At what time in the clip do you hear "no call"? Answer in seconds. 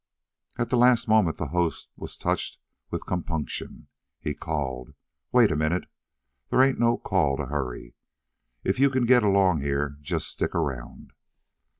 6.79-7.37